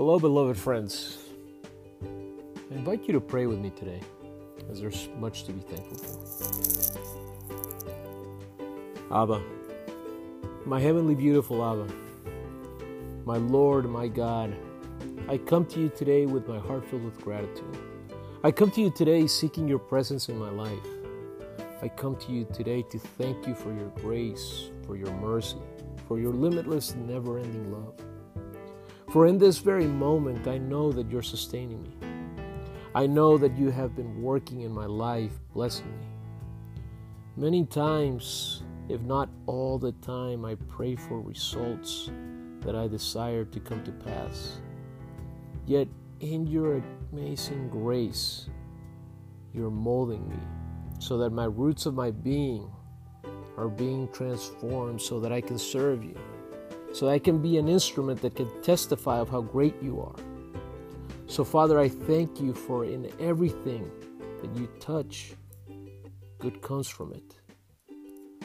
[0.00, 1.18] Hello, beloved friends.
[2.02, 4.00] I invite you to pray with me today,
[4.70, 6.16] as there's much to be thankful for.
[9.14, 9.42] Abba,
[10.64, 11.86] my heavenly beautiful Abba,
[13.26, 14.56] my Lord, my God,
[15.28, 17.76] I come to you today with my heart filled with gratitude.
[18.42, 20.88] I come to you today seeking your presence in my life.
[21.82, 25.60] I come to you today to thank you for your grace, for your mercy,
[26.08, 27.92] for your limitless, never ending love.
[29.10, 31.90] For in this very moment, I know that you're sustaining me.
[32.94, 36.06] I know that you have been working in my life, blessing me.
[37.36, 42.08] Many times, if not all the time, I pray for results
[42.60, 44.60] that I desire to come to pass.
[45.66, 45.88] Yet,
[46.20, 46.80] in your
[47.12, 48.48] amazing grace,
[49.52, 50.38] you're molding me
[51.00, 52.70] so that my roots of my being
[53.56, 56.16] are being transformed so that I can serve you,
[56.92, 60.16] so I can be an instrument that can testify of how great you are.
[61.26, 63.90] So, Father, I thank you for in everything
[64.42, 65.34] that you touch,
[66.38, 67.36] good comes from it.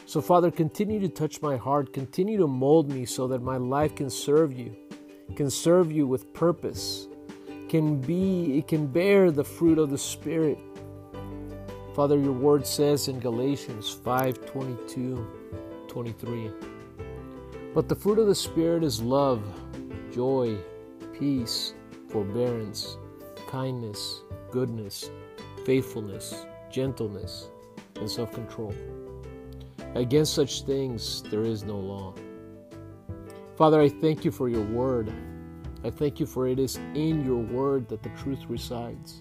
[0.06, 3.96] So, Father, continue to touch my heart, continue to mold me so that my life
[3.96, 4.76] can serve you,
[5.34, 7.08] can serve you with purpose,
[7.68, 10.58] can be, it can bear the fruit of the Spirit
[11.96, 15.26] Father, your word says in Galatians 5 22,
[15.88, 16.75] 23.
[17.76, 19.44] But the fruit of the Spirit is love,
[20.10, 20.56] joy,
[21.12, 21.74] peace,
[22.08, 22.96] forbearance,
[23.50, 25.10] kindness, goodness,
[25.66, 27.50] faithfulness, gentleness,
[27.96, 28.74] and self control.
[29.94, 32.14] Against such things there is no law.
[33.58, 35.12] Father, I thank you for your word.
[35.84, 39.20] I thank you for it is in your word that the truth resides.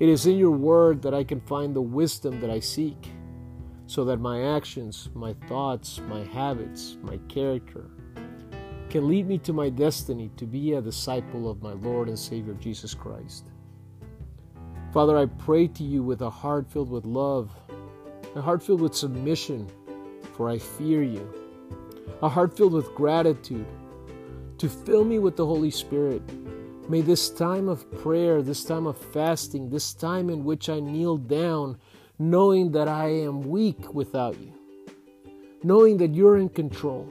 [0.00, 3.08] It is in your word that I can find the wisdom that I seek,
[3.88, 7.86] so that my actions, my thoughts, my habits, my character
[8.90, 12.54] can lead me to my destiny to be a disciple of my Lord and Savior
[12.54, 13.50] Jesus Christ.
[14.92, 17.50] Father, I pray to you with a heart filled with love,
[18.36, 19.68] a heart filled with submission,
[20.36, 21.28] for I fear you,
[22.22, 23.66] a heart filled with gratitude,
[24.58, 26.22] to fill me with the Holy Spirit
[26.88, 31.18] May this time of prayer, this time of fasting, this time in which I kneel
[31.18, 31.76] down,
[32.20, 34.52] knowing that I am weak without you,
[35.62, 37.08] knowing that you're in control,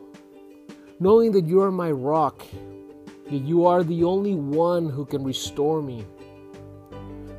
[0.99, 2.43] knowing that you are my rock,
[3.25, 6.05] that you are the only one who can restore me,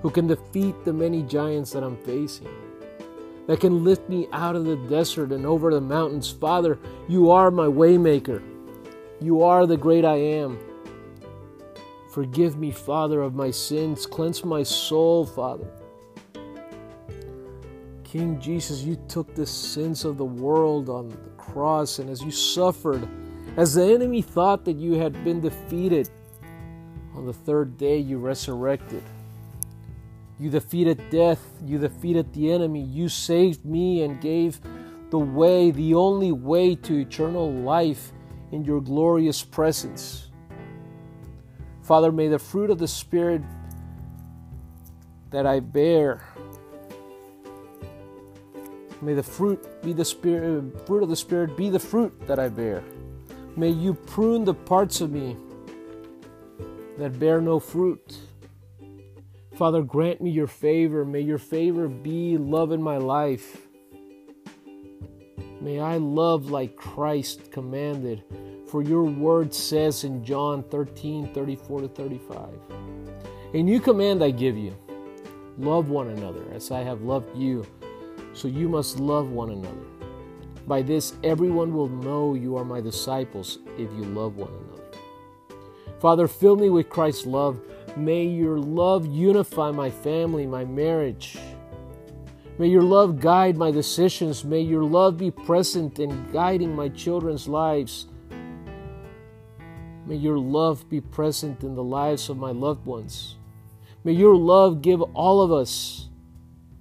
[0.00, 2.48] who can defeat the many giants that I'm facing,
[3.46, 6.30] that can lift me out of the desert and over the mountains.
[6.30, 8.42] Father, you are my waymaker.
[9.20, 10.58] You are the great I am.
[12.12, 14.06] Forgive me, Father, of my sins.
[14.06, 15.68] Cleanse my soul, Father.
[18.10, 22.30] King Jesus, you took the sins of the world on the cross, and as you
[22.30, 23.06] suffered,
[23.58, 26.08] as the enemy thought that you had been defeated,
[27.14, 29.02] on the third day you resurrected.
[30.38, 34.58] You defeated death, you defeated the enemy, you saved me and gave
[35.10, 38.12] the way, the only way to eternal life
[38.52, 40.30] in your glorious presence.
[41.82, 43.42] Father, may the fruit of the Spirit
[45.30, 46.22] that I bear,
[49.00, 52.48] may the fruit be the spirit, fruit of the Spirit be the fruit that I
[52.48, 52.82] bear.
[53.56, 55.36] May you prune the parts of me
[56.98, 58.16] that bear no fruit.
[59.56, 61.04] Father, grant me your favor.
[61.04, 63.66] May your favor be love in my life.
[65.60, 68.22] May I love like Christ commanded
[68.68, 72.48] for your word says in John 13 34 to 35,
[73.54, 74.76] A new command I give you
[75.56, 77.66] love one another as I have loved you,
[78.38, 79.86] so you must love one another.
[80.68, 85.98] By this, everyone will know you are my disciples if you love one another.
[85.98, 87.60] Father, fill me with Christ's love.
[87.96, 91.36] May your love unify my family, my marriage.
[92.58, 94.44] May your love guide my decisions.
[94.44, 98.06] May your love be present in guiding my children's lives.
[100.06, 103.34] May your love be present in the lives of my loved ones.
[104.04, 106.07] May your love give all of us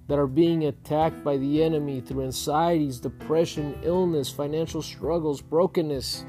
[0.08, 6.24] that are being attacked by the enemy through anxieties, depression, illness, financial struggles, brokenness,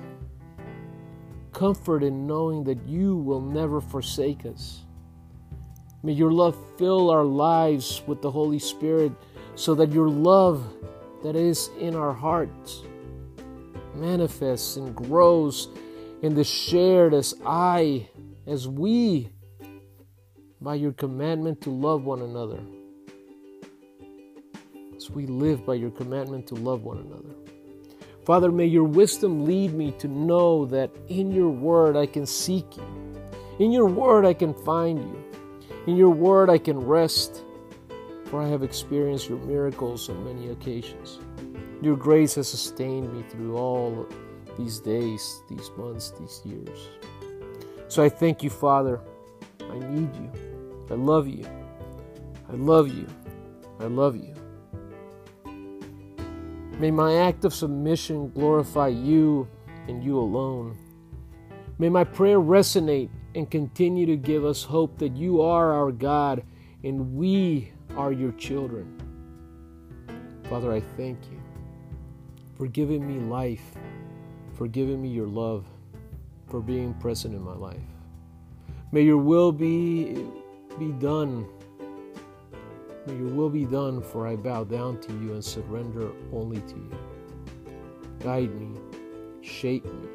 [1.54, 4.82] comfort in knowing that you will never forsake us.
[6.04, 9.14] May your love fill our lives with the Holy Spirit
[9.56, 10.64] so that your love
[11.24, 12.84] that is in our hearts
[13.96, 15.70] manifests and grows
[16.22, 18.10] in the shared as I,
[18.46, 19.30] as we,
[20.62, 22.60] by your commandment to love one another.
[25.08, 27.36] We live by your commandment to love one another.
[28.26, 32.76] Father, may your wisdom lead me to know that in your word I can seek
[32.76, 32.86] you.
[33.60, 35.24] In your word, I can find you.
[35.86, 37.44] In your word, I can rest,
[38.26, 41.20] for I have experienced your miracles on many occasions.
[41.82, 44.08] Your grace has sustained me through all
[44.58, 46.90] these days, these months, these years.
[47.88, 49.02] So I thank you, Father.
[49.62, 50.32] I need you.
[50.90, 51.46] I love you.
[52.48, 53.08] I love you.
[53.80, 54.39] I love you.
[56.80, 59.50] May my act of submission glorify you
[59.90, 60.78] and you alone.
[61.78, 66.42] May my prayer resonate and continue to give us hope that you are our God
[66.86, 68.98] and we are your children.
[70.50, 71.42] Father, I thank you
[72.58, 73.74] for giving me life,
[74.54, 75.66] for giving me your love,
[76.48, 77.78] for being present in my life.
[78.94, 80.26] May your will be
[80.80, 81.46] be done.
[83.18, 87.00] Your will be done, for I bow down to you and surrender only to you.
[88.20, 88.80] Guide me,
[89.42, 90.10] shape me,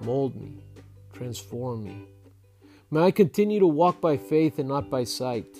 [0.00, 0.64] mold me,
[1.12, 2.06] transform me.
[2.90, 5.58] May I continue to walk by faith and not by sight.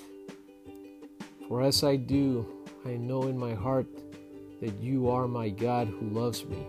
[1.46, 2.46] For as I do,
[2.87, 3.87] I know in my heart
[4.61, 6.66] that you are my God who loves me,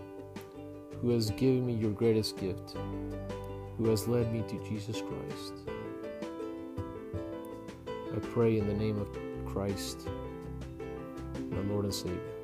[1.02, 2.76] who has given me your greatest gift,
[3.78, 5.54] who has led me to Jesus Christ.
[7.88, 9.08] I pray in the name of
[9.54, 10.08] Christ,
[11.50, 12.39] my Lord and Savior.